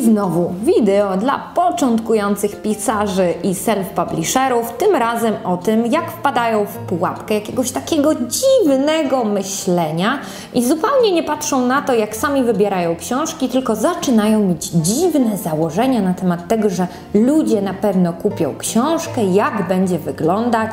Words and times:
I 0.00 0.04
znowu 0.04 0.52
wideo 0.62 1.16
dla 1.16 1.38
początkujących 1.54 2.62
pisarzy 2.62 3.34
i 3.42 3.54
self-publisherów, 3.54 4.64
tym 4.78 4.96
razem 4.96 5.34
o 5.44 5.56
tym, 5.56 5.86
jak 5.86 6.10
wpadają 6.10 6.64
w 6.64 6.76
pułapkę 6.76 7.34
jakiegoś 7.34 7.70
takiego 7.70 8.10
dziwnego 8.14 9.24
myślenia 9.24 10.18
i 10.54 10.64
zupełnie 10.64 11.12
nie 11.12 11.22
patrzą 11.22 11.66
na 11.66 11.82
to, 11.82 11.94
jak 11.94 12.16
sami 12.16 12.42
wybierają 12.42 12.96
książki, 12.96 13.48
tylko 13.48 13.76
zaczynają 13.76 14.40
mieć 14.40 14.66
dziwne 14.66 15.36
założenia 15.36 16.02
na 16.02 16.14
temat 16.14 16.48
tego, 16.48 16.70
że 16.70 16.86
ludzie 17.14 17.62
na 17.62 17.74
pewno 17.74 18.12
kupią 18.12 18.54
książkę, 18.58 19.24
jak 19.24 19.68
będzie 19.68 19.98
wyglądać. 19.98 20.72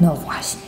No 0.00 0.14
właśnie. 0.14 0.67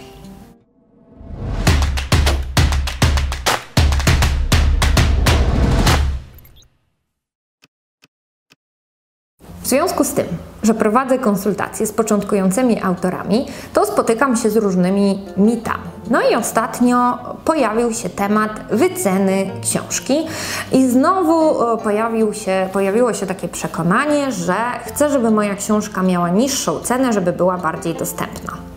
W 9.70 9.72
związku 9.72 10.04
z 10.04 10.12
tym, 10.12 10.26
że 10.62 10.74
prowadzę 10.74 11.18
konsultacje 11.18 11.86
z 11.86 11.92
początkującymi 11.92 12.82
autorami, 12.82 13.46
to 13.72 13.86
spotykam 13.86 14.36
się 14.36 14.50
z 14.50 14.56
różnymi 14.56 15.24
mitami. 15.36 15.84
No 16.10 16.20
i 16.32 16.34
ostatnio 16.34 17.18
pojawił 17.44 17.92
się 17.92 18.08
temat 18.08 18.50
wyceny 18.70 19.50
książki 19.62 20.26
i 20.72 20.86
znowu 20.86 21.62
e, 21.72 21.78
pojawił 21.78 22.34
się, 22.34 22.68
pojawiło 22.72 23.12
się 23.14 23.26
takie 23.26 23.48
przekonanie, 23.48 24.32
że 24.32 24.54
chcę, 24.86 25.10
żeby 25.10 25.30
moja 25.30 25.54
książka 25.54 26.02
miała 26.02 26.30
niższą 26.30 26.80
cenę, 26.80 27.12
żeby 27.12 27.32
była 27.32 27.58
bardziej 27.58 27.94
dostępna. 27.94 28.69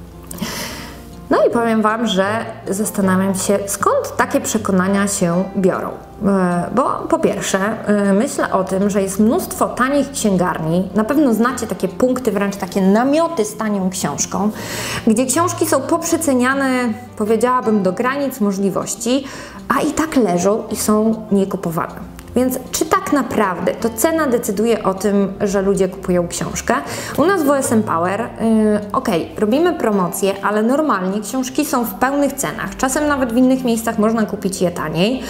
No 1.30 1.38
i 1.48 1.50
powiem 1.50 1.82
Wam, 1.82 2.08
że 2.08 2.26
zastanawiam 2.70 3.36
się, 3.36 3.59
skąd 3.68 4.16
takie 4.18 4.41
przekonania 4.41 5.08
się 5.08 5.44
biorą. 5.58 5.90
E, 6.26 6.70
bo 6.76 6.84
po 7.09 7.20
pierwsze, 7.20 7.59
e, 7.88 8.13
myślę 8.13 8.52
o 8.52 8.63
tym, 8.63 8.90
że 8.90 9.02
jest 9.02 9.20
mnóstwo 9.20 9.70
tanich 9.70 10.12
księgarni. 10.12 10.90
Na 10.96 11.04
pewno 11.04 11.34
znacie 11.34 11.68
takie 11.68 11.88
punkty, 11.88 12.32
wręcz 12.32 12.55
takie 12.55 12.82
namioty 12.82 13.46
z 13.46 13.57
tanią 13.57 13.90
książką, 13.90 14.52
gdzie 15.07 15.26
książki 15.26 15.65
są 15.65 15.82
poprzeceniane, 15.82 16.93
powiedziałabym, 17.18 17.84
do 17.84 17.91
granic 17.91 18.40
możliwości, 18.40 19.26
a 19.77 19.82
i 19.82 19.91
tak 19.91 20.15
leżą 20.15 20.63
i 20.71 20.76
są 20.76 21.26
niekupowane. 21.32 22.12
Więc 22.35 22.59
czy 22.71 22.85
tak 22.85 23.13
naprawdę 23.13 23.73
to 23.73 23.89
cena 23.89 24.27
decyduje 24.27 24.84
o 24.84 24.93
tym, 24.93 25.34
że 25.41 25.62
ludzie 25.62 25.87
kupują 25.87 26.27
książkę? 26.27 26.73
U 27.17 27.25
nas 27.25 27.43
w 27.43 27.49
OSM 27.49 27.84
Power, 27.84 28.20
yy, 28.20 28.91
ok, 28.91 29.09
robimy 29.37 29.73
promocje, 29.73 30.34
ale 30.43 30.63
normalnie 30.63 31.21
książki 31.21 31.65
są 31.65 31.85
w 31.85 31.93
pełnych 31.93 32.34
cenach. 32.34 32.77
Czasem 32.77 33.07
nawet 33.07 33.34
w 33.34 33.37
innych 33.37 33.63
miejscach 33.63 33.99
można 33.99 34.25
kupić 34.25 34.62
je 34.62 34.71
taniej. 34.71 35.23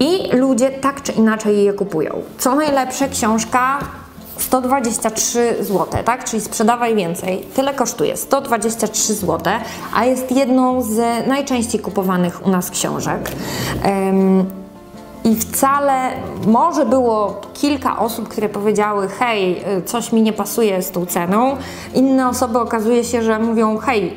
I 0.00 0.36
ludzie 0.36 0.70
tak 0.70 1.02
czy 1.02 1.12
inaczej 1.12 1.64
je 1.64 1.72
kupują. 1.72 2.22
Co 2.38 2.54
najlepsze, 2.54 3.08
książka 3.08 3.78
123 4.38 5.56
zł, 5.60 5.86
tak? 6.04 6.24
Czyli 6.24 6.42
sprzedawaj 6.42 6.94
więcej. 6.94 7.46
Tyle 7.54 7.74
kosztuje 7.74 8.16
123 8.16 9.14
zł, 9.14 9.52
a 9.94 10.04
jest 10.04 10.32
jedną 10.32 10.82
z 10.82 11.26
najczęściej 11.26 11.80
kupowanych 11.80 12.46
u 12.46 12.50
nas 12.50 12.70
książek. 12.70 13.30
I 15.24 15.36
wcale 15.36 16.10
może 16.46 16.86
było 16.86 17.40
kilka 17.54 17.98
osób, 17.98 18.28
które 18.28 18.48
powiedziały: 18.48 19.08
Hej, 19.08 19.64
coś 19.86 20.12
mi 20.12 20.22
nie 20.22 20.32
pasuje 20.32 20.82
z 20.82 20.90
tą 20.90 21.06
ceną. 21.06 21.56
Inne 21.94 22.28
osoby 22.28 22.58
okazuje 22.58 23.04
się, 23.04 23.22
że 23.22 23.38
mówią: 23.38 23.78
Hej, 23.78 24.16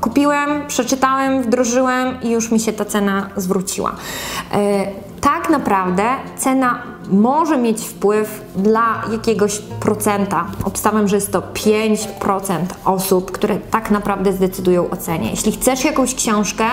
kupiłem, 0.00 0.66
przeczytałem, 0.66 1.42
wdrożyłem 1.42 2.22
i 2.22 2.30
już 2.30 2.50
mi 2.50 2.60
się 2.60 2.72
ta 2.72 2.84
cena 2.84 3.28
zwróciła. 3.36 3.92
E, 4.52 4.86
tak 5.20 5.50
naprawdę 5.50 6.04
cena 6.36 6.82
może 7.10 7.58
mieć 7.58 7.80
wpływ 7.80 8.44
dla 8.56 9.02
jakiegoś 9.12 9.58
procenta. 9.58 10.46
Obstawiam, 10.64 11.08
że 11.08 11.16
jest 11.16 11.32
to 11.32 11.40
5% 11.40 12.58
osób, 12.84 13.32
które 13.32 13.56
tak 13.56 13.90
naprawdę 13.90 14.32
zdecydują 14.32 14.90
o 14.90 14.96
cenie. 14.96 15.30
Jeśli 15.30 15.52
chcesz 15.52 15.84
jakąś 15.84 16.14
książkę, 16.14 16.64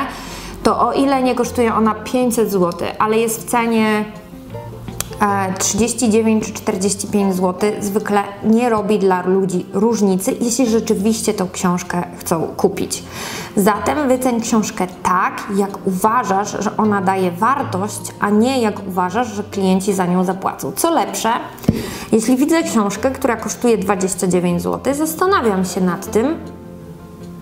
to 0.63 0.87
o 0.87 0.93
ile 0.93 1.23
nie 1.23 1.35
kosztuje 1.35 1.75
ona 1.75 1.95
500 1.95 2.51
zł, 2.51 2.87
ale 2.99 3.17
jest 3.17 3.41
w 3.41 3.49
cenie 3.49 4.05
39 5.57 6.43
e, 6.43 6.47
czy 6.47 6.53
45 6.53 7.35
zł 7.35 7.71
zwykle 7.79 8.23
nie 8.43 8.69
robi 8.69 8.99
dla 8.99 9.25
ludzi 9.25 9.65
różnicy, 9.73 10.35
jeśli 10.41 10.67
rzeczywiście 10.67 11.33
tą 11.33 11.49
książkę 11.49 12.03
chcą 12.17 12.47
kupić. 12.57 13.03
Zatem 13.55 14.07
wyceń 14.07 14.41
książkę 14.41 14.87
tak, 15.03 15.43
jak 15.55 15.87
uważasz, 15.87 16.63
że 16.63 16.77
ona 16.77 17.01
daje 17.01 17.31
wartość, 17.31 18.01
a 18.19 18.29
nie 18.29 18.61
jak 18.61 18.87
uważasz, 18.87 19.27
że 19.27 19.43
klienci 19.43 19.93
za 19.93 20.05
nią 20.05 20.23
zapłacą. 20.23 20.71
Co 20.75 20.91
lepsze, 20.91 21.31
jeśli 22.11 22.37
widzę 22.37 22.63
książkę, 22.63 23.11
która 23.11 23.35
kosztuje 23.35 23.77
29 23.77 24.61
zł, 24.61 24.93
zastanawiam 24.93 25.65
się 25.65 25.81
nad 25.81 26.11
tym, 26.11 26.37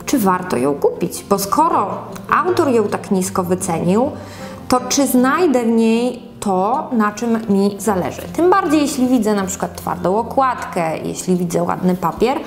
czy 0.08 0.20
warto 0.20 0.58
ją 0.58 0.74
kupić. 0.74 1.24
Bo 1.30 1.40
skoro 1.40 1.98
autor 2.36 2.70
ją 2.70 2.84
tak 2.84 3.12
nisko 3.12 3.44
wycenił, 3.44 4.12
to 4.68 4.80
czy 4.90 5.08
znajdę 5.08 5.64
w 5.64 5.68
niej 5.68 6.28
to, 6.40 6.90
na 6.92 7.12
czym 7.12 7.40
mi 7.50 7.76
zależy. 7.80 8.22
Tym 8.22 8.50
bardziej, 8.50 8.82
jeśli 8.82 9.08
widzę 9.08 9.36
na 9.36 9.44
przykład 9.44 9.76
twardą 9.76 10.18
okładkę, 10.18 10.98
jeśli 10.98 11.36
widzę 11.36 11.64
ładny 11.64 11.96
papier, 11.96 12.38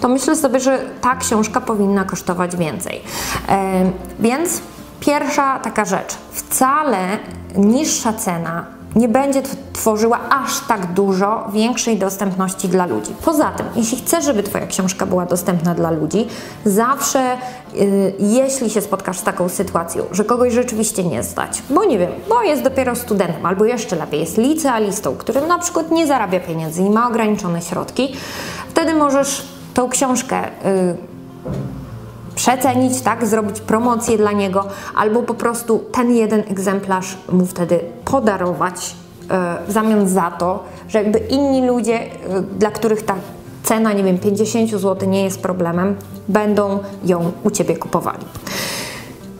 to 0.00 0.08
myślę 0.08 0.36
sobie, 0.36 0.60
że 0.60 0.78
ta 1.00 1.16
książka 1.16 1.60
powinna 1.60 2.04
kosztować 2.04 2.56
więcej. 2.56 3.02
E, 3.48 3.90
więc 4.20 4.62
pierwsza 5.00 5.58
taka 5.58 5.84
rzecz. 5.84 6.14
Wcale 6.32 6.98
niższa 7.56 8.12
cena 8.12 8.77
nie 8.96 9.08
będzie 9.08 9.42
tworzyła 9.72 10.18
aż 10.30 10.60
tak 10.60 10.92
dużo 10.92 11.48
większej 11.52 11.98
dostępności 11.98 12.68
dla 12.68 12.86
ludzi. 12.86 13.14
Poza 13.24 13.50
tym, 13.50 13.66
jeśli 13.76 13.98
chcesz, 13.98 14.24
żeby 14.24 14.42
Twoja 14.42 14.66
książka 14.66 15.06
była 15.06 15.26
dostępna 15.26 15.74
dla 15.74 15.90
ludzi, 15.90 16.26
zawsze, 16.64 17.36
yy, 17.74 18.14
jeśli 18.18 18.70
się 18.70 18.80
spotkasz 18.80 19.18
z 19.18 19.22
taką 19.22 19.48
sytuacją, 19.48 20.04
że 20.12 20.24
kogoś 20.24 20.52
rzeczywiście 20.52 21.04
nie 21.04 21.22
stać, 21.22 21.62
bo 21.70 21.84
nie 21.84 21.98
wiem, 21.98 22.10
bo 22.28 22.42
jest 22.42 22.62
dopiero 22.62 22.96
studentem, 22.96 23.46
albo 23.46 23.64
jeszcze 23.64 23.96
lepiej, 23.96 24.20
jest 24.20 24.38
licealistą, 24.38 25.16
którym 25.16 25.46
na 25.46 25.58
przykład 25.58 25.90
nie 25.90 26.06
zarabia 26.06 26.40
pieniędzy 26.40 26.82
i 26.82 26.90
ma 26.90 27.08
ograniczone 27.08 27.62
środki, 27.62 28.16
wtedy 28.68 28.94
możesz 28.94 29.48
tą 29.74 29.88
książkę. 29.88 30.42
Yy, 30.64 31.17
przecenić, 32.48 33.00
tak, 33.00 33.26
zrobić 33.26 33.60
promocję 33.60 34.16
dla 34.16 34.32
niego, 34.32 34.64
albo 34.96 35.22
po 35.22 35.34
prostu 35.34 35.84
ten 35.92 36.12
jeden 36.12 36.40
egzemplarz 36.40 37.18
mu 37.32 37.46
wtedy 37.46 37.80
podarować 38.04 38.94
e, 39.30 39.56
w 39.68 39.72
zamian 39.72 40.08
za 40.08 40.30
to, 40.30 40.64
że 40.88 41.02
jakby 41.02 41.18
inni 41.18 41.66
ludzie, 41.66 42.00
e, 42.00 42.08
dla 42.58 42.70
których 42.70 43.02
ta 43.02 43.14
cena, 43.62 43.92
nie 43.92 44.04
wiem, 44.04 44.18
50 44.18 44.70
zł 44.70 45.08
nie 45.08 45.24
jest 45.24 45.42
problemem, 45.42 45.96
będą 46.28 46.78
ją 47.04 47.32
u 47.44 47.50
Ciebie 47.50 47.76
kupowali. 47.76 48.24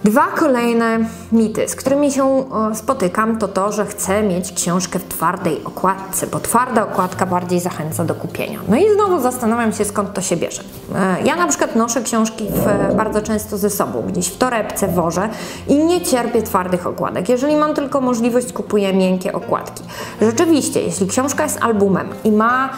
Dwa 0.04 0.26
kolejne 0.26 0.98
mity, 1.32 1.68
z 1.68 1.74
którymi 1.74 2.12
się 2.12 2.44
spotykam, 2.74 3.38
to 3.38 3.48
to, 3.48 3.72
że 3.72 3.86
chcę 3.86 4.22
mieć 4.22 4.52
książkę 4.52 4.98
w 4.98 5.04
twardej 5.04 5.64
okładce, 5.64 6.26
bo 6.26 6.40
twarda 6.40 6.82
okładka 6.82 7.26
bardziej 7.26 7.60
zachęca 7.60 8.04
do 8.04 8.14
kupienia. 8.14 8.58
No 8.68 8.76
i 8.76 8.94
znowu 8.94 9.20
zastanawiam 9.20 9.72
się, 9.72 9.84
skąd 9.84 10.14
to 10.14 10.20
się 10.20 10.36
bierze. 10.36 10.62
E, 10.94 11.22
ja 11.22 11.36
na 11.36 11.46
przykład 11.46 11.76
noszę 11.76 12.02
książki 12.02 12.46
w, 12.50 12.94
bardzo 12.94 13.22
często 13.22 13.58
ze 13.58 13.70
sobą, 13.70 14.02
gdzieś 14.02 14.28
w 14.28 14.38
torebce 14.38 14.88
wożę 14.88 15.28
i 15.68 15.84
nie 15.84 16.00
cierpię 16.00 16.42
twardych 16.42 16.86
okładek. 16.86 17.28
Jeżeli 17.28 17.56
mam 17.56 17.74
tylko 17.74 18.00
możliwość, 18.00 18.52
kupuję 18.52 18.92
miękkie 18.92 19.32
okładki. 19.32 19.82
Rzeczywiście, 20.20 20.82
jeśli 20.82 21.06
książka 21.06 21.42
jest 21.42 21.58
albumem 21.62 22.08
i 22.24 22.32
ma 22.32 22.70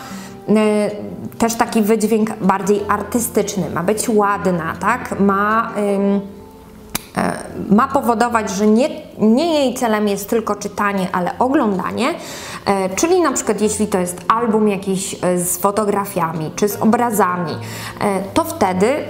e, 0.48 0.90
też 1.38 1.54
taki 1.54 1.82
wydźwięk 1.82 2.30
bardziej 2.40 2.80
artystyczny, 2.88 3.70
ma 3.74 3.82
być 3.82 4.08
ładna, 4.08 4.74
tak? 4.80 5.20
Ma 5.20 5.72
E, 5.76 6.39
ma 7.70 7.88
powodować, 7.88 8.50
że 8.50 8.66
nie, 8.66 8.88
nie, 9.18 9.54
jej 9.54 9.74
celem 9.74 10.08
jest 10.08 10.30
tylko 10.30 10.56
czytanie, 10.56 11.08
ale 11.12 11.38
oglądanie, 11.38 12.14
e, 12.66 12.88
czyli 12.96 13.20
na 13.20 13.32
przykład 13.32 13.60
jeśli 13.60 13.86
to 13.86 13.98
jest 13.98 14.20
album 14.28 14.68
jakiś 14.68 15.16
e, 15.22 15.38
z 15.38 15.56
fotografiami 15.56 16.50
czy 16.56 16.68
z 16.68 16.76
obrazami, 16.76 17.52
to 18.34 18.44
wtedy 18.44 19.04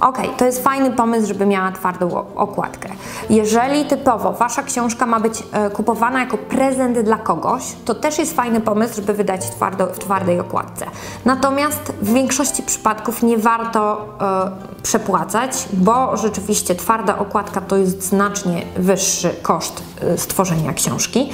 Ok, 0.00 0.18
to 0.36 0.44
jest 0.44 0.64
fajny 0.64 0.90
pomysł, 0.90 1.28
żeby 1.28 1.46
miała 1.46 1.72
twardą 1.72 2.24
okładkę. 2.36 2.88
Jeżeli 3.30 3.84
typowo 3.84 4.32
wasza 4.32 4.62
książka 4.62 5.06
ma 5.06 5.20
być 5.20 5.42
e, 5.52 5.70
kupowana 5.70 6.20
jako 6.20 6.38
prezent 6.38 6.98
dla 6.98 7.16
kogoś, 7.16 7.62
to 7.84 7.94
też 7.94 8.18
jest 8.18 8.36
fajny 8.36 8.60
pomysł, 8.60 8.94
żeby 8.94 9.14
wydać 9.14 9.50
twardo, 9.50 9.86
w 9.86 9.98
twardej 9.98 10.40
okładce. 10.40 10.86
Natomiast 11.24 11.92
w 12.02 12.12
większości 12.12 12.62
przypadków 12.62 13.22
nie 13.22 13.38
warto 13.38 14.08
e, 14.20 14.82
przepłacać, 14.82 15.68
bo 15.72 16.16
rzeczywiście 16.16 16.74
twarda 16.74 17.18
okładka 17.18 17.60
to 17.60 17.76
jest 17.76 18.02
znacznie 18.02 18.62
wyższy 18.76 19.30
koszt 19.42 19.82
e, 20.00 20.18
stworzenia 20.18 20.72
książki. 20.72 21.30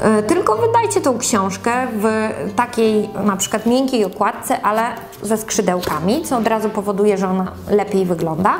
E, 0.00 0.22
tylko 0.22 0.56
wydajcie 0.56 1.00
tą 1.00 1.18
książkę 1.18 1.86
w 1.92 2.30
takiej 2.56 3.08
na 3.24 3.36
przykład 3.36 3.66
miękkiej 3.66 4.04
okładce, 4.04 4.62
ale 4.62 4.82
ze 5.22 5.36
skrzydełkami, 5.36 6.22
co 6.22 6.36
od 6.38 6.46
razu 6.46 6.70
powoduje, 6.70 7.18
że 7.18 7.28
ona 7.28 7.52
lepiej 7.70 8.06
wygląda. 8.06 8.54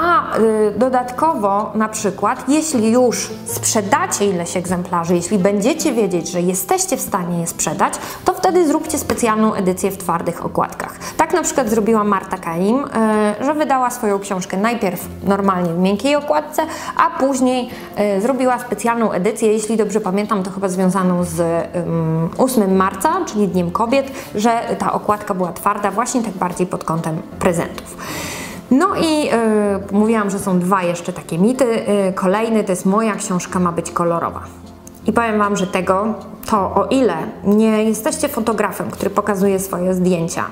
A 0.00 0.38
y, 0.38 0.72
dodatkowo 0.76 1.72
na 1.74 1.88
przykład, 1.88 2.44
jeśli 2.48 2.90
już 2.90 3.30
sprzedacie 3.46 4.26
ileś 4.26 4.56
egzemplarzy, 4.56 5.14
jeśli 5.14 5.38
będziecie 5.38 5.92
wiedzieć, 5.92 6.28
że 6.28 6.40
jesteście 6.40 6.96
w 6.96 7.00
stanie 7.00 7.40
je 7.40 7.46
sprzedać, 7.46 7.94
to 8.24 8.34
wtedy 8.34 8.66
zróbcie 8.66 8.98
specjalną 8.98 9.54
edycję 9.54 9.90
w 9.90 9.98
twardych 9.98 10.44
okładkach. 10.44 10.98
Tak 11.16 11.34
na 11.34 11.42
przykład 11.42 11.68
zrobiła 11.68 12.04
Marta 12.04 12.38
Kaim, 12.38 12.84
y, 12.84 13.44
że 13.44 13.54
wydała 13.54 13.90
swoją 13.90 14.18
książkę 14.18 14.56
najpierw 14.56 15.08
normalnie 15.22 15.70
w 15.74 15.78
miękkiej 15.78 16.16
okładce, 16.16 16.62
a 16.96 17.18
później 17.18 17.70
y, 18.16 18.20
zrobiła 18.20 18.58
specjalną 18.58 19.12
edycję, 19.12 19.52
jeśli 19.52 19.76
dobrze 19.76 20.00
pamiętam, 20.00 20.42
to 20.42 20.50
chyba 20.50 20.68
związaną 20.68 21.24
z 21.24 21.68
8 22.38 22.76
marca, 22.76 23.24
czyli 23.26 23.48
Dniem 23.48 23.70
Kobiet, 23.70 24.12
że 24.34 24.60
ta 24.78 24.92
okładka 24.92 25.34
była 25.34 25.52
twarda 25.52 25.90
właśnie 25.90 26.22
tak 26.22 26.32
bardziej 26.32 26.66
pod 26.66 26.84
kątem 26.84 27.22
prezentów. 27.38 27.96
No 28.70 28.94
i 28.94 29.24
yy, 29.24 29.32
mówiłam, 29.92 30.30
że 30.30 30.38
są 30.38 30.58
dwa 30.58 30.82
jeszcze 30.82 31.12
takie 31.12 31.38
mity. 31.38 31.64
Yy, 31.64 32.12
kolejny 32.12 32.64
to 32.64 32.72
jest 32.72 32.86
moja 32.86 33.14
książka 33.14 33.58
ma 33.58 33.72
być 33.72 33.90
kolorowa. 33.90 34.40
I 35.06 35.12
powiem 35.12 35.38
Wam, 35.38 35.56
że 35.56 35.66
tego 35.66 36.14
to 36.50 36.74
o 36.74 36.86
ile 36.90 37.16
nie 37.44 37.84
jesteście 37.84 38.28
fotografem, 38.28 38.90
który 38.90 39.10
pokazuje 39.10 39.60
swoje 39.60 39.94
zdjęcia, 39.94 40.44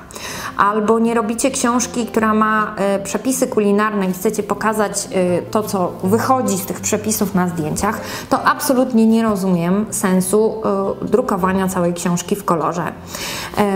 albo 0.56 0.98
nie 0.98 1.14
robicie 1.14 1.50
książki, 1.50 2.06
która 2.06 2.34
ma 2.34 2.74
y, 2.96 3.02
przepisy 3.02 3.46
kulinarne 3.46 4.06
i 4.06 4.12
chcecie 4.12 4.42
pokazać 4.42 5.08
y, 5.40 5.42
to, 5.50 5.62
co 5.62 5.92
wychodzi 6.04 6.58
z 6.58 6.66
tych 6.66 6.80
przepisów 6.80 7.34
na 7.34 7.48
zdjęciach, 7.48 8.00
to 8.30 8.44
absolutnie 8.44 9.06
nie 9.06 9.22
rozumiem 9.22 9.86
sensu 9.90 10.62
y, 11.02 11.04
drukowania 11.04 11.68
całej 11.68 11.94
książki 11.94 12.36
w 12.36 12.44
kolorze. 12.44 12.92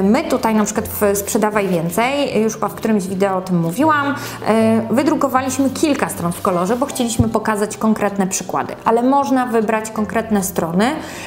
my 0.02 0.24
tutaj 0.24 0.54
na 0.54 0.64
przykład 0.64 0.88
w 0.88 1.16
Sprzedawaj 1.18 1.68
Więcej, 1.68 2.42
już 2.42 2.54
chyba 2.54 2.68
w 2.68 2.74
którymś 2.74 3.06
wideo 3.06 3.36
o 3.36 3.40
tym 3.40 3.60
mówiłam, 3.60 4.14
wydrukowaliśmy 4.90 5.70
kilka 5.70 6.08
stron 6.08 6.32
w 6.32 6.42
kolorze, 6.42 6.76
bo 6.76 6.86
chcieliśmy 6.86 7.28
pokazać 7.28 7.76
konkretne 7.76 8.26
przykłady, 8.26 8.74
ale 8.84 9.02
można 9.02 9.46
wybrać 9.46 9.90
konkretne 9.90 10.44
strony 10.44 10.69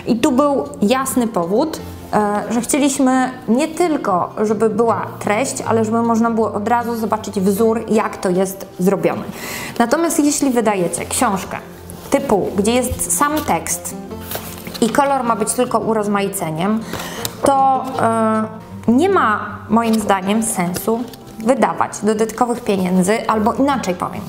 i 0.05 0.15
tu 0.15 0.31
był 0.31 0.63
jasny 0.81 1.27
powód, 1.27 1.79
e, 2.13 2.43
że 2.53 2.61
chcieliśmy 2.61 3.31
nie 3.47 3.67
tylko, 3.67 4.33
żeby 4.41 4.69
była 4.69 5.07
treść, 5.19 5.63
ale 5.67 5.85
żeby 5.85 6.01
można 6.01 6.31
było 6.31 6.53
od 6.53 6.67
razu 6.67 6.95
zobaczyć 6.95 7.39
wzór, 7.39 7.83
jak 7.87 8.17
to 8.17 8.29
jest 8.29 8.65
zrobione. 8.79 9.23
Natomiast 9.79 10.19
jeśli 10.19 10.51
wydajecie 10.51 11.05
książkę 11.05 11.57
typu, 12.09 12.47
gdzie 12.57 12.71
jest 12.71 13.17
sam 13.17 13.31
tekst 13.47 13.95
i 14.81 14.89
kolor 14.89 15.23
ma 15.23 15.35
być 15.35 15.53
tylko 15.53 15.79
urozmaiceniem, 15.79 16.79
to 17.45 17.83
yy, 18.87 18.93
nie 18.93 19.09
ma 19.09 19.59
moim 19.69 19.99
zdaniem 19.99 20.43
sensu 20.43 21.03
wydawać 21.39 21.91
dodatkowych 22.03 22.61
pieniędzy, 22.61 23.27
albo 23.27 23.53
inaczej 23.53 23.95
powiem 23.95 24.21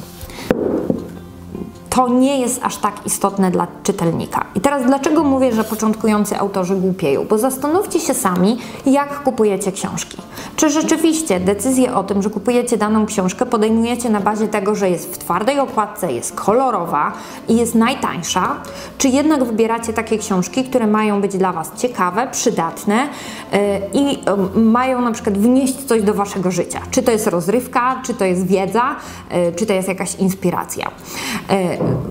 to 1.94 2.08
nie 2.08 2.40
jest 2.40 2.60
aż 2.62 2.76
tak 2.76 3.06
istotne 3.06 3.50
dla 3.50 3.66
czytelnika. 3.82 4.44
I 4.54 4.60
teraz 4.60 4.86
dlaczego 4.86 5.24
mówię, 5.24 5.52
że 5.52 5.64
początkujący 5.64 6.38
autorzy 6.38 6.76
głupieją? 6.76 7.24
Bo 7.24 7.38
zastanówcie 7.38 8.00
się 8.00 8.14
sami, 8.14 8.58
jak 8.86 9.22
kupujecie 9.22 9.72
książki. 9.72 10.16
Czy 10.56 10.70
rzeczywiście 10.70 11.40
decyzję 11.40 11.94
o 11.94 12.04
tym, 12.04 12.22
że 12.22 12.30
kupujecie 12.30 12.76
daną 12.76 13.06
książkę, 13.06 13.46
podejmujecie 13.46 14.10
na 14.10 14.20
bazie 14.20 14.48
tego, 14.48 14.74
że 14.74 14.90
jest 14.90 15.14
w 15.14 15.18
twardej 15.18 15.60
okładce, 15.60 16.12
jest 16.12 16.34
kolorowa 16.34 17.12
i 17.48 17.56
jest 17.56 17.74
najtańsza, 17.74 18.56
czy 18.98 19.08
jednak 19.08 19.44
wybieracie 19.44 19.92
takie 19.92 20.18
książki, 20.18 20.64
które 20.64 20.86
mają 20.86 21.20
być 21.20 21.36
dla 21.36 21.52
Was 21.52 21.72
ciekawe, 21.76 22.28
przydatne 22.32 23.08
yy, 23.52 23.58
i 23.92 24.12
yy, 24.54 24.62
mają 24.62 25.00
na 25.00 25.12
przykład 25.12 25.38
wnieść 25.38 25.84
coś 25.86 26.02
do 26.02 26.14
Waszego 26.14 26.50
życia? 26.50 26.80
Czy 26.90 27.02
to 27.02 27.10
jest 27.10 27.26
rozrywka, 27.26 28.00
czy 28.06 28.14
to 28.14 28.24
jest 28.24 28.46
wiedza, 28.46 28.96
yy, 29.30 29.52
czy 29.56 29.66
to 29.66 29.72
jest 29.72 29.88
jakaś 29.88 30.14
inspiracja? 30.14 30.90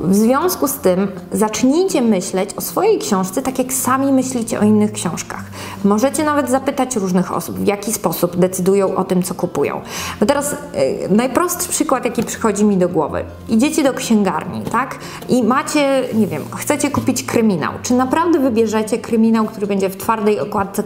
W 0.03 0.15
związku 0.15 0.67
z 0.67 0.73
tym 0.73 1.07
zacznijcie 1.31 2.01
myśleć 2.01 2.53
o 2.53 2.61
swojej 2.61 2.99
książce 2.99 3.41
tak, 3.41 3.59
jak 3.59 3.73
sami 3.73 4.11
myślicie 4.11 4.59
o 4.59 4.63
innych 4.63 4.91
książkach. 4.91 5.43
Możecie 5.83 6.23
nawet 6.23 6.49
zapytać 6.49 6.95
różnych 6.95 7.35
osób, 7.35 7.55
w 7.55 7.67
jaki 7.67 7.93
sposób 7.93 8.35
decydują 8.35 8.95
o 8.95 9.03
tym, 9.03 9.23
co 9.23 9.35
kupują. 9.35 9.81
Bo 10.19 10.25
teraz 10.25 10.51
yy, 10.51 11.15
najprostszy 11.15 11.69
przykład, 11.69 12.05
jaki 12.05 12.23
przychodzi 12.23 12.65
mi 12.65 12.77
do 12.77 12.89
głowy. 12.89 13.25
Idziecie 13.49 13.83
do 13.83 13.93
księgarni, 13.93 14.61
tak? 14.61 14.95
I 15.29 15.43
macie, 15.43 16.03
nie 16.13 16.27
wiem, 16.27 16.43
chcecie 16.55 16.91
kupić 16.91 17.23
kryminał. 17.23 17.73
Czy 17.83 17.93
naprawdę 17.93 18.39
wybierzecie 18.39 18.97
kryminał, 18.97 19.45
który 19.45 19.67
będzie 19.67 19.89
w 19.89 19.97
twardej 19.97 20.39
okładce, 20.39 20.83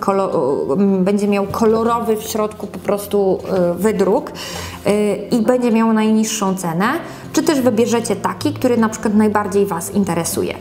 będzie 0.77 1.27
miał 1.27 1.45
kolorowy 1.45 2.15
w 2.15 2.23
środku 2.23 2.67
po 2.67 2.79
prostu 2.79 3.39
yy, 3.43 3.73
wydruk 3.73 4.31
i 5.31 5.41
będzie 5.41 5.71
miał 5.71 5.93
najniższą 5.93 6.55
cenę? 6.55 6.85
Czy 7.33 7.43
też 7.43 7.61
wybierzecie 7.61 8.15
taki, 8.15 8.53
który 8.53 8.76
na 8.77 8.89
przykład 8.89 9.13
najbardziej 9.13 9.65
Was 9.65 9.93
interesuje? 9.93 10.53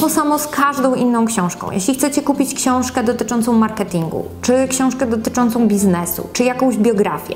To 0.00 0.08
samo 0.08 0.38
z 0.38 0.46
każdą 0.46 0.94
inną 0.94 1.26
książką. 1.26 1.70
Jeśli 1.70 1.94
chcecie 1.94 2.22
kupić 2.22 2.54
książkę 2.54 3.04
dotyczącą 3.04 3.52
marketingu, 3.52 4.24
czy 4.42 4.68
książkę 4.68 5.06
dotyczącą 5.06 5.68
biznesu, 5.68 6.28
czy 6.32 6.44
jakąś 6.44 6.76
biografię, 6.76 7.34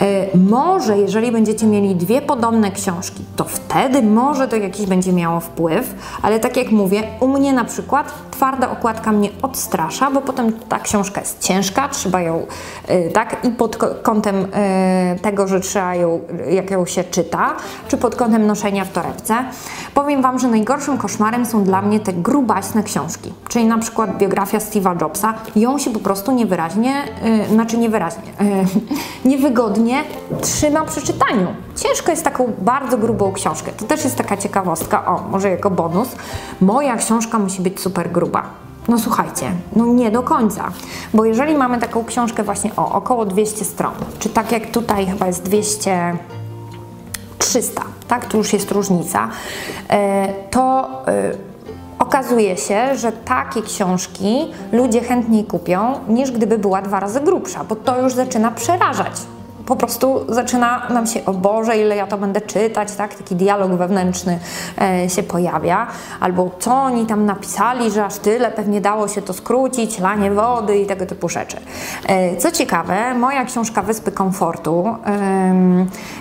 E, 0.00 0.36
może, 0.38 0.98
jeżeli 0.98 1.32
będziecie 1.32 1.66
mieli 1.66 1.94
dwie 1.94 2.22
podobne 2.22 2.70
książki, 2.70 3.24
to 3.36 3.44
wtedy 3.44 4.02
może 4.02 4.48
to 4.48 4.56
jakiś 4.56 4.86
będzie 4.86 5.12
miało 5.12 5.40
wpływ, 5.40 5.94
ale 6.22 6.40
tak 6.40 6.56
jak 6.56 6.70
mówię, 6.70 7.02
u 7.20 7.28
mnie 7.28 7.52
na 7.52 7.64
przykład 7.64 8.12
twarda 8.40 8.70
okładka 8.70 9.12
mnie 9.12 9.30
odstrasza, 9.42 10.10
bo 10.10 10.20
potem 10.20 10.52
ta 10.52 10.78
książka 10.78 11.20
jest 11.20 11.38
ciężka, 11.40 11.88
trzeba 11.88 12.20
ją, 12.20 12.46
e, 12.86 13.10
tak, 13.10 13.36
i 13.44 13.50
pod 13.50 13.76
kątem 14.02 14.46
e, 14.52 15.16
tego, 15.22 15.48
że 15.48 15.60
trzeba 15.60 15.94
ją, 15.94 16.20
jak 16.50 16.70
ją 16.70 16.86
się 16.86 17.04
czyta, 17.04 17.56
czy 17.88 17.96
pod 17.96 18.16
kątem 18.16 18.46
noszenia 18.46 18.84
w 18.84 18.92
torebce. 18.92 19.34
Powiem 19.94 20.22
Wam, 20.22 20.38
że 20.38 20.48
najgorszym 20.48 20.98
koszmarem 20.98 21.46
są 21.46 21.64
dla 21.64 21.82
mnie 21.82 22.00
te 22.00 22.12
grubaśne 22.12 22.82
książki, 22.82 23.32
czyli 23.48 23.64
na 23.64 23.78
przykład 23.78 24.18
biografia 24.18 24.58
Steve'a 24.58 25.02
Jobsa, 25.02 25.34
ją 25.56 25.78
się 25.78 25.90
po 25.90 26.00
prostu 26.00 26.32
niewyraźnie, 26.32 26.94
znaczy 27.52 27.78
niewyraźnie, 27.78 28.32
niewygodnie 29.24 30.04
trzyma 30.40 30.84
przy 30.84 31.02
czytaniu. 31.02 31.46
Ciężko 31.76 32.10
jest 32.10 32.24
taką 32.24 32.52
bardzo 32.58 32.98
grubą 32.98 33.32
książkę. 33.32 33.72
To 33.72 33.84
też 33.84 34.04
jest 34.04 34.16
taka 34.16 34.36
ciekawostka, 34.36 35.06
o, 35.06 35.20
może 35.30 35.50
jako 35.50 35.70
bonus. 35.70 36.08
Moja 36.60 36.96
książka 36.96 37.38
musi 37.38 37.62
być 37.62 37.80
super 37.80 38.12
gruba. 38.12 38.29
No 38.88 38.98
słuchajcie, 38.98 39.52
no 39.76 39.86
nie 39.86 40.10
do 40.10 40.22
końca, 40.22 40.70
bo 41.14 41.24
jeżeli 41.24 41.54
mamy 41.54 41.78
taką 41.78 42.04
książkę 42.04 42.42
właśnie 42.42 42.70
o 42.76 42.92
około 42.92 43.26
200 43.26 43.64
stron, 43.64 43.92
czy 44.18 44.28
tak 44.28 44.52
jak 44.52 44.70
tutaj 44.70 45.06
chyba 45.06 45.26
jest 45.26 45.42
200, 45.42 46.16
300, 47.38 47.82
tak, 48.08 48.26
tu 48.26 48.38
już 48.38 48.52
jest 48.52 48.70
różnica, 48.70 49.28
e, 49.88 50.28
to 50.50 50.90
e, 51.08 51.32
okazuje 51.98 52.56
się, 52.56 52.96
że 52.96 53.12
takie 53.12 53.62
książki 53.62 54.52
ludzie 54.72 55.00
chętniej 55.00 55.44
kupią 55.44 55.94
niż 56.08 56.30
gdyby 56.30 56.58
była 56.58 56.82
dwa 56.82 57.00
razy 57.00 57.20
grubsza, 57.20 57.64
bo 57.64 57.76
to 57.76 58.02
już 58.02 58.14
zaczyna 58.14 58.50
przerażać 58.50 59.12
po 59.70 59.76
prostu 59.76 60.24
zaczyna 60.28 60.86
nam 60.88 61.06
się, 61.06 61.24
o 61.24 61.32
Boże, 61.32 61.76
ile 61.78 61.96
ja 61.96 62.06
to 62.06 62.18
będę 62.18 62.40
czytać, 62.40 62.92
tak? 62.92 63.14
Taki 63.14 63.36
dialog 63.36 63.72
wewnętrzny 63.72 64.38
e, 64.80 65.10
się 65.10 65.22
pojawia, 65.22 65.86
albo 66.20 66.50
co 66.58 66.74
oni 66.74 67.06
tam 67.06 67.26
napisali, 67.26 67.90
że 67.90 68.04
aż 68.04 68.18
tyle, 68.18 68.50
pewnie 68.50 68.80
dało 68.80 69.08
się 69.08 69.22
to 69.22 69.32
skrócić, 69.32 69.98
lanie 69.98 70.30
wody 70.30 70.78
i 70.78 70.86
tego 70.86 71.06
typu 71.06 71.28
rzeczy. 71.28 71.56
E, 72.06 72.36
co 72.36 72.52
ciekawe, 72.52 73.14
moja 73.14 73.44
książka 73.44 73.82
Wyspy 73.82 74.12
Komfortu, 74.12 74.96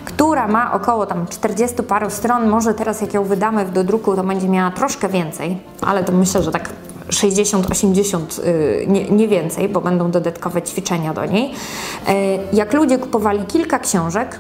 która 0.05 0.47
ma 0.47 0.73
około 0.73 1.05
tam 1.05 1.27
40 1.27 1.83
paru 1.83 2.09
stron, 2.09 2.49
może 2.49 2.73
teraz 2.73 3.01
jak 3.01 3.13
ją 3.13 3.23
wydamy 3.23 3.65
do 3.65 3.83
druku, 3.83 4.15
to 4.15 4.23
będzie 4.23 4.49
miała 4.49 4.71
troszkę 4.71 5.09
więcej, 5.09 5.57
ale 5.81 6.03
to 6.03 6.11
myślę, 6.11 6.43
że 6.43 6.51
tak 6.51 6.69
60-80, 7.09 8.39
y, 8.39 8.85
nie, 9.11 9.27
więcej, 9.27 9.69
bo 9.69 9.81
będą 9.81 10.11
dodatkowe 10.11 10.61
ćwiczenia 10.61 11.13
do 11.13 11.25
niej. 11.25 11.51
Y, 11.51 11.53
jak 12.53 12.73
ludzie 12.73 12.97
kupowali 12.97 13.45
kilka 13.45 13.79
książek, 13.79 14.39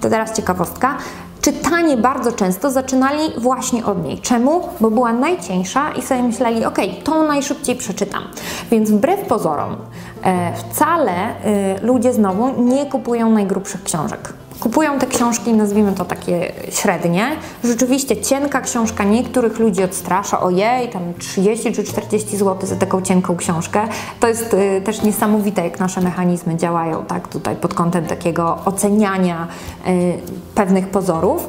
to 0.00 0.10
teraz 0.10 0.36
ciekawostka, 0.36 0.96
czytanie 1.40 1.96
bardzo 1.96 2.32
często 2.32 2.70
zaczynali 2.70 3.22
właśnie 3.38 3.84
od 3.84 4.04
niej. 4.04 4.18
Czemu? 4.18 4.68
Bo 4.80 4.90
była 4.90 5.12
najcieńsza 5.12 5.92
i 5.92 6.02
sobie 6.02 6.22
myśleli, 6.22 6.64
ok, 6.64 6.78
tą 7.04 7.26
najszybciej 7.26 7.76
przeczytam. 7.76 8.22
Więc 8.70 8.90
wbrew 8.90 9.20
pozorom, 9.20 9.76
e, 10.22 10.52
wcale 10.56 11.30
y, 11.30 11.86
ludzie 11.86 12.12
znowu 12.12 12.62
nie 12.62 12.86
kupują 12.86 13.30
najgrubszych 13.30 13.82
książek 13.82 14.32
kupują 14.60 14.98
te 14.98 15.06
książki, 15.06 15.52
nazwijmy 15.52 15.92
to 15.92 16.04
takie 16.04 16.52
średnie. 16.70 17.28
Rzeczywiście 17.64 18.16
cienka 18.16 18.60
książka 18.60 19.04
niektórych 19.04 19.58
ludzi 19.58 19.82
odstrasza, 19.82 20.40
ojej, 20.40 20.88
tam 20.88 21.02
30 21.18 21.72
czy 21.72 21.84
40 21.84 22.36
zł 22.36 22.68
za 22.68 22.76
taką 22.76 23.02
cienką 23.02 23.36
książkę. 23.36 23.88
To 24.20 24.28
jest 24.28 24.54
y, 24.54 24.82
też 24.84 25.02
niesamowite, 25.02 25.64
jak 25.64 25.80
nasze 25.80 26.00
mechanizmy 26.00 26.56
działają, 26.56 27.04
tak, 27.04 27.28
tutaj 27.28 27.56
pod 27.56 27.74
kątem 27.74 28.06
takiego 28.06 28.58
oceniania 28.64 29.46
y, 29.86 30.18
pewnych 30.54 30.88
pozorów. 30.88 31.48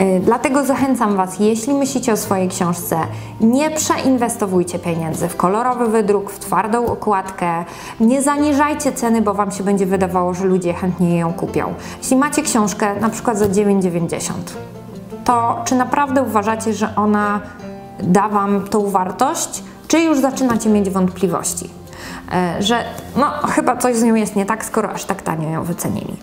Y, 0.00 0.20
dlatego 0.24 0.64
zachęcam 0.64 1.16
Was, 1.16 1.38
jeśli 1.38 1.74
myślicie 1.74 2.12
o 2.12 2.16
swojej 2.16 2.48
książce, 2.48 2.96
nie 3.40 3.70
przeinwestowujcie 3.70 4.78
pieniędzy 4.78 5.28
w 5.28 5.36
kolorowy 5.36 5.88
wydruk, 5.88 6.30
w 6.30 6.38
twardą 6.38 6.86
okładkę, 6.86 7.64
nie 8.00 8.22
zaniżajcie 8.22 8.92
ceny, 8.92 9.22
bo 9.22 9.34
Wam 9.34 9.50
się 9.50 9.64
będzie 9.64 9.86
wydawało, 9.86 10.34
że 10.34 10.44
ludzie 10.44 10.74
chętnie 10.74 11.18
ją 11.18 11.32
kupią. 11.32 11.74
Jeśli 12.02 12.16
macie 12.16 12.42
książkę 12.50 13.00
na 13.00 13.10
przykład 13.10 13.38
za 13.38 13.46
9,90, 13.46 14.32
to 15.24 15.62
czy 15.64 15.74
naprawdę 15.74 16.22
uważacie, 16.22 16.74
że 16.74 16.96
ona 16.96 17.40
da 18.02 18.28
Wam 18.28 18.68
tą 18.68 18.90
wartość, 18.90 19.62
czy 19.88 20.00
już 20.00 20.18
zaczynacie 20.18 20.70
mieć 20.70 20.90
wątpliwości? 20.90 21.70
E, 22.32 22.62
że 22.62 22.84
no 23.16 23.26
chyba 23.30 23.76
coś 23.76 23.96
z 23.96 24.02
nią 24.02 24.14
jest 24.14 24.36
nie 24.36 24.46
tak, 24.46 24.64
skoro 24.64 24.90
aż 24.90 25.04
tak 25.04 25.22
tanio 25.22 25.50
ją 25.50 25.64
wycenili. 25.64 26.16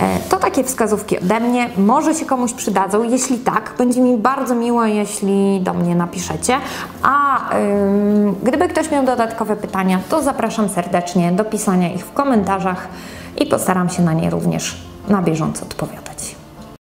E, 0.00 0.18
to 0.28 0.36
takie 0.36 0.64
wskazówki 0.64 1.18
ode 1.18 1.40
mnie, 1.40 1.70
może 1.76 2.14
się 2.14 2.26
komuś 2.26 2.52
przydadzą, 2.52 3.02
jeśli 3.02 3.38
tak, 3.38 3.74
będzie 3.78 4.00
mi 4.00 4.16
bardzo 4.16 4.54
miło, 4.54 4.84
jeśli 4.84 5.60
do 5.60 5.74
mnie 5.74 5.94
napiszecie, 5.94 6.56
a 7.02 7.38
ym, 7.54 8.34
gdyby 8.42 8.68
ktoś 8.68 8.90
miał 8.90 9.04
dodatkowe 9.04 9.56
pytania, 9.56 9.98
to 10.08 10.22
zapraszam 10.22 10.68
serdecznie 10.68 11.32
do 11.32 11.44
pisania 11.44 11.92
ich 11.92 12.06
w 12.06 12.12
komentarzach 12.12 12.88
i 13.38 13.46
postaram 13.46 13.88
się 13.88 14.02
na 14.02 14.12
nie 14.12 14.30
również 14.30 14.89
na 15.08 15.22
bieżąco 15.22 15.62
odpowiadać. 15.62 16.09